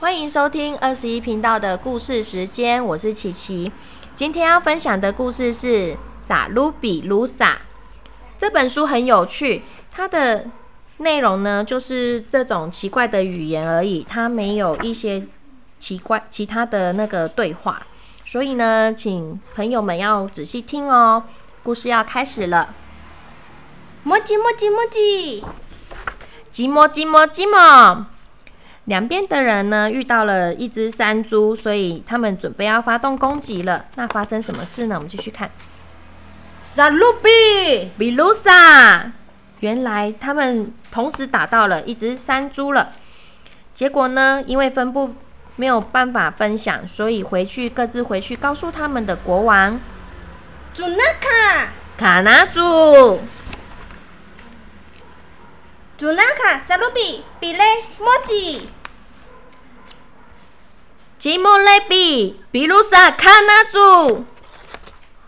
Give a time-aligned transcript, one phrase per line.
[0.00, 3.72] 欢迎收听二十一频道的故事时间，我是琪琪。
[4.14, 7.54] 今天要分享的故事是《撒鲁比鲁撒》。
[8.38, 10.46] 这本书很有趣，它的
[10.98, 15.26] 内容呢就是这种奇怪的语言而已，它没有一些
[15.80, 17.84] 奇怪其他的那个对话。
[18.24, 21.24] 所以呢，请朋友们要仔细听哦。
[21.64, 22.72] 故事要开始了。
[24.04, 25.42] 磨叽磨叽磨叽，
[26.52, 28.04] 寂寞寂寞寂寞。
[28.88, 33.84] 两边的人呢遇到了一只山猪，所以他们准备要发动攻击了。
[33.96, 34.94] 那发生什么事呢？
[34.94, 35.50] 我们继续看。
[36.62, 39.12] 萨鲁比，比鲁萨，
[39.60, 42.92] 原来他们同时打到了一只山猪了。
[43.74, 45.14] 结果呢，因为分布
[45.56, 49.78] 没有办法分享，所以回去各自回去告诉他们的国王
[50.72, 53.20] 祖纳卡，卡纳祖。
[55.98, 57.64] 祖纳卡，萨鲁比，比雷
[57.98, 58.68] 莫吉，
[61.18, 64.24] 吉姆雷比，比鲁萨卡纳祖。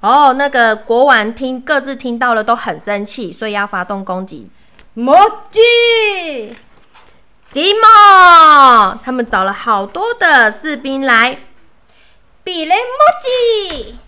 [0.00, 4.50] 哦，那个国王听各自听到了都很生气，所以要发动攻击。
[4.94, 5.16] 莫
[5.50, 6.56] 吉，
[7.52, 11.38] 吉莫，他们找了好多的士兵来。
[12.42, 13.98] 比雷莫吉，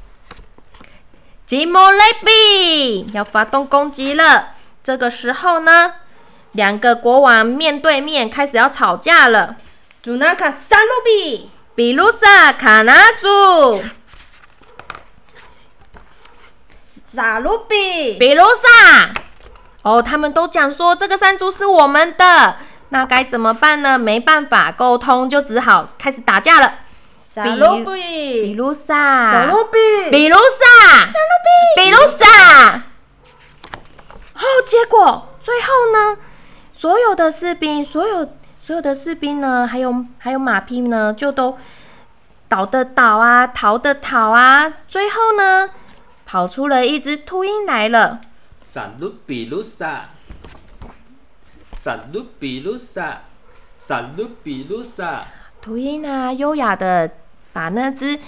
[1.47, 4.55] 吉莫雷比要发动攻击了。
[4.83, 5.95] 这个时候呢，
[6.53, 9.57] 两个国王面对面开始要吵架了。
[10.03, 13.85] 祖纳卡，萨鲁比，比鲁萨卡纳祖，
[17.15, 19.13] 萨鲁比，比鲁萨。
[19.83, 22.57] 哦，他们都讲说这个山猪是我们的，
[22.89, 23.97] 那该怎么办呢？
[23.97, 26.81] 没办法沟通，就只好开始打架了。
[27.33, 27.93] 萨鲁比。
[27.93, 29.79] 比，鲁萨，萨鲁比，
[30.11, 31.13] 比鲁萨，萨鲁
[31.45, 32.83] 比，比鲁萨。
[34.35, 36.19] 哦，结果最后呢，
[36.73, 38.29] 所有的士兵，所有
[38.69, 41.57] 所有的士兵呢，还有还有马匹呢，就都
[42.51, 45.71] 倒的倒啊，逃的逃啊，最后呢，
[46.27, 48.21] 跑出了一只秃鹰来了。
[48.63, 50.11] 萨鲁比鲁萨，
[51.79, 53.23] 萨鲁比鲁萨，
[53.75, 55.25] 萨鲁比鲁萨。
[55.63, 57.11] 秃鹰呢，优雅的
[57.55, 58.21] 把那只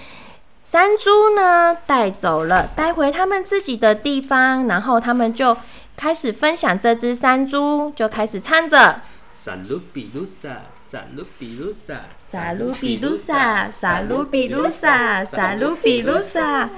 [0.64, 5.54] 山猪呢带走了，带回他们自己的地方，然后他们就
[5.98, 9.02] 开始分享这只山猪，就开始唱着。
[9.32, 16.68] 萨鲁比鲁萨，萨鲁比鲁萨，萨鲁比鲁萨，萨鲁比鲁萨，萨鲁比鲁萨。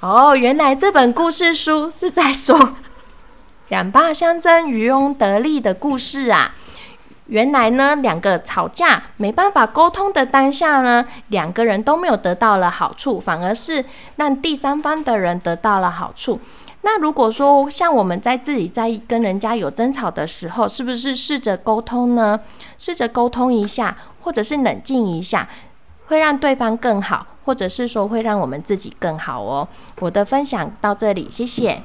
[0.00, 2.74] 哦，原来这本故事书是在说
[3.70, 6.54] 两霸相争、渔翁得利的故事啊。
[7.26, 13.82] 原来呢，两个吵架没办法沟通的当下呢，两个人都没有得到了好处，反而是
[14.16, 16.40] 让第三方的人得到了好处。
[16.84, 22.40] 那如果说像我们在自己在跟人家有争吵的时候，是不是试着沟通呢？
[22.76, 25.48] 试着沟通一下，或者是冷静一下，
[26.06, 29.68] 会让对方更好，或者是说会让我们自己更好哦。
[30.00, 31.82] 我的分享到这里，谢谢。